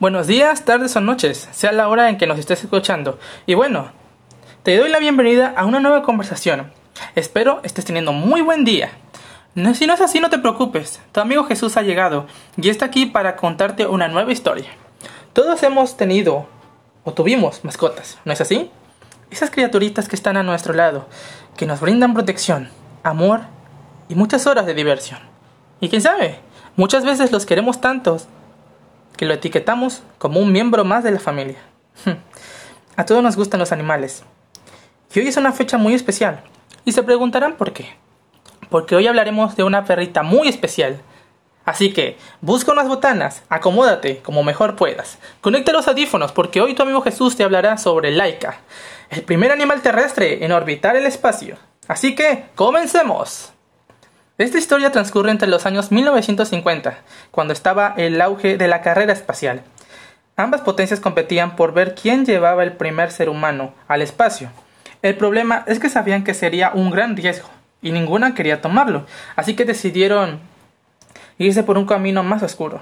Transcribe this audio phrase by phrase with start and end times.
[0.00, 3.18] Buenos días, tardes o noches, sea la hora en que nos estés escuchando.
[3.44, 3.92] Y bueno,
[4.62, 6.72] te doy la bienvenida a una nueva conversación.
[7.14, 8.92] Espero estés teniendo muy buen día.
[9.54, 11.02] No, si no es así, no te preocupes.
[11.12, 12.26] Tu amigo Jesús ha llegado
[12.56, 14.70] y está aquí para contarte una nueva historia.
[15.34, 16.46] Todos hemos tenido
[17.04, 18.70] o tuvimos mascotas, ¿no es así?
[19.30, 21.08] Esas criaturitas que están a nuestro lado,
[21.58, 22.70] que nos brindan protección,
[23.02, 23.42] amor
[24.08, 25.20] y muchas horas de diversión.
[25.78, 26.40] Y quién sabe,
[26.74, 28.28] muchas veces los queremos tantos
[29.16, 31.58] que lo etiquetamos como un miembro más de la familia.
[32.96, 34.24] A todos nos gustan los animales.
[35.14, 36.42] Y hoy es una fecha muy especial.
[36.84, 37.96] Y se preguntarán por qué.
[38.68, 41.00] Porque hoy hablaremos de una perrita muy especial.
[41.64, 45.18] Así que, busca unas botanas, acomódate como mejor puedas.
[45.40, 48.60] Conecta los audífonos porque hoy tu amigo Jesús te hablará sobre Laika,
[49.10, 51.56] el primer animal terrestre en orbitar el espacio.
[51.86, 53.52] Así que, comencemos.
[54.40, 56.96] Esta historia transcurre entre los años 1950,
[57.30, 59.60] cuando estaba el auge de la carrera espacial.
[60.34, 64.48] Ambas potencias competían por ver quién llevaba el primer ser humano al espacio.
[65.02, 67.50] El problema es que sabían que sería un gran riesgo
[67.82, 69.04] y ninguna quería tomarlo,
[69.36, 70.40] así que decidieron
[71.36, 72.80] irse por un camino más oscuro,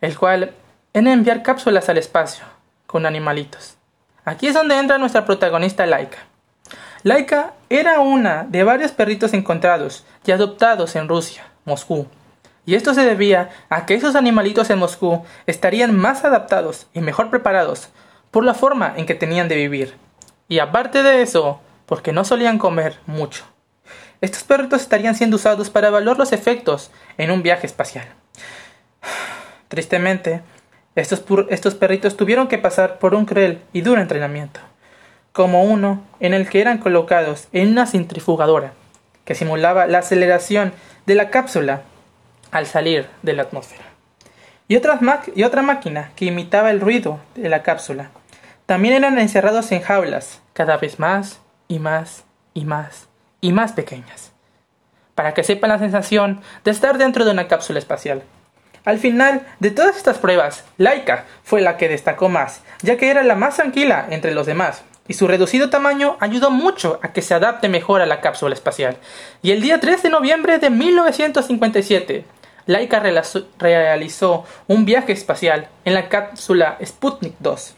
[0.00, 0.50] el cual
[0.92, 2.44] era enviar cápsulas al espacio
[2.88, 3.76] con animalitos.
[4.24, 6.33] Aquí es donde entra nuestra protagonista Laika.
[7.04, 12.06] Laika era una de varios perritos encontrados y adoptados en Rusia, Moscú.
[12.64, 17.28] Y esto se debía a que esos animalitos en Moscú estarían más adaptados y mejor
[17.28, 17.90] preparados
[18.30, 19.98] por la forma en que tenían de vivir.
[20.48, 23.44] Y aparte de eso, porque no solían comer mucho.
[24.22, 28.06] Estos perritos estarían siendo usados para evaluar los efectos en un viaje espacial.
[29.68, 30.40] Tristemente,
[30.94, 34.60] estos, estos perritos tuvieron que pasar por un cruel y duro entrenamiento
[35.34, 38.72] como uno en el que eran colocados en una centrifugadora
[39.24, 40.72] que simulaba la aceleración
[41.06, 41.82] de la cápsula
[42.52, 43.82] al salir de la atmósfera.
[44.68, 48.10] Y, y otra máquina que imitaba el ruido de la cápsula.
[48.66, 52.22] También eran encerrados en jaulas, cada vez más y más
[52.54, 53.08] y más
[53.40, 54.30] y más pequeñas,
[55.16, 58.22] para que sepan la sensación de estar dentro de una cápsula espacial.
[58.84, 63.24] Al final de todas estas pruebas, Laika fue la que destacó más, ya que era
[63.24, 67.34] la más tranquila entre los demás, y su reducido tamaño ayudó mucho a que se
[67.34, 68.96] adapte mejor a la cápsula espacial.
[69.42, 72.24] Y el día 3 de noviembre de 1957,
[72.66, 73.02] Laika
[73.58, 77.74] realizó un viaje espacial en la cápsula Sputnik 2.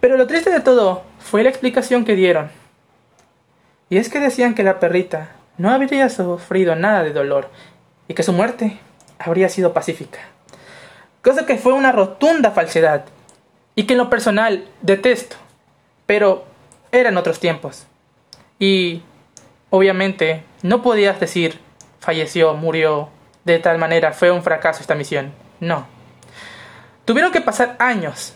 [0.00, 2.50] Pero lo triste de todo fue la explicación que dieron.
[3.88, 7.48] Y es que decían que la perrita no habría sufrido nada de dolor
[8.06, 8.78] y que su muerte
[9.18, 10.20] habría sido pacífica.
[11.22, 13.06] Cosa que fue una rotunda falsedad
[13.74, 15.36] y que en lo personal detesto
[16.08, 16.46] pero
[16.90, 17.86] eran otros tiempos.
[18.58, 19.02] Y
[19.68, 21.60] obviamente no podías decir
[22.00, 23.10] falleció, murió,
[23.44, 25.32] de tal manera fue un fracaso esta misión.
[25.60, 25.86] No.
[27.04, 28.34] Tuvieron que pasar años,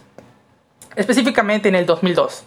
[0.96, 2.44] específicamente en el 2002,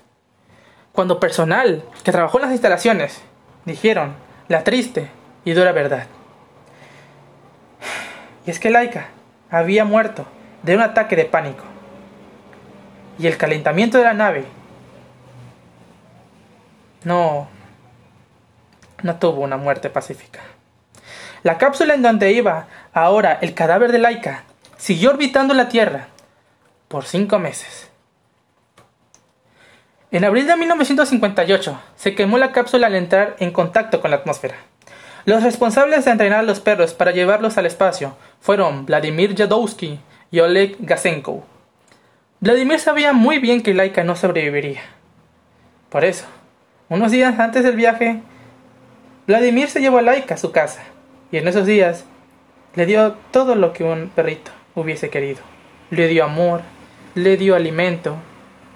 [0.91, 3.19] cuando personal que trabajó en las instalaciones
[3.66, 4.13] dijeron
[4.47, 5.09] la triste
[5.44, 6.06] y dura verdad.
[8.46, 9.07] Y es que Laika
[9.50, 10.28] había muerto
[10.62, 11.63] de un ataque de pánico.
[13.18, 14.46] Y el calentamiento de la nave
[17.05, 17.47] no,
[19.01, 20.41] no tuvo una muerte pacífica.
[21.43, 24.43] La cápsula en donde iba ahora el cadáver de Laika
[24.77, 26.07] siguió orbitando la Tierra
[26.88, 27.89] por cinco meses.
[30.11, 34.55] En abril de 1958 se quemó la cápsula al entrar en contacto con la atmósfera.
[35.25, 39.99] Los responsables de entrenar a los perros para llevarlos al espacio fueron Vladimir Jadowski
[40.31, 41.44] y Oleg Gasenko.
[42.39, 44.81] Vladimir sabía muy bien que Laika no sobreviviría.
[45.89, 46.25] Por eso,
[46.90, 48.22] unos días antes del viaje,
[49.28, 50.84] Vladimir se llevó a Laika a su casa
[51.31, 52.06] y en esos días
[52.75, 55.41] le dio todo lo que un perrito hubiese querido.
[55.90, 56.62] Le dio amor,
[57.16, 58.18] le dio alimento,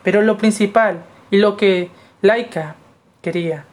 [0.03, 1.89] pero lo principal y lo que
[2.21, 2.75] Laika
[3.21, 3.65] quería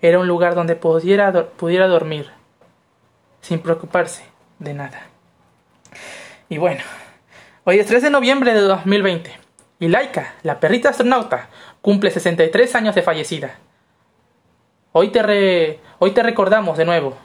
[0.00, 2.30] era un lugar donde pudiera, pudiera dormir
[3.40, 4.24] sin preocuparse
[4.58, 5.08] de nada.
[6.48, 6.82] Y bueno,
[7.64, 9.43] hoy es 3 de noviembre de 2020
[9.78, 11.48] y Laika, la perrita astronauta,
[11.82, 13.56] cumple 63 años de fallecida.
[14.92, 17.16] Hoy te, hoy te recordamos de nuevo,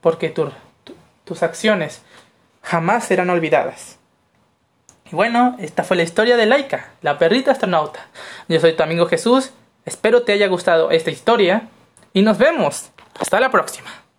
[0.00, 2.02] porque tus acciones
[2.62, 3.98] jamás serán olvidadas.
[5.10, 8.06] Y bueno, esta fue la historia de Laika, la perrita astronauta.
[8.48, 9.52] Yo soy tu amigo Jesús,
[9.84, 11.68] espero te haya gustado esta historia
[12.12, 12.90] y nos vemos.
[13.18, 14.05] Hasta la próxima.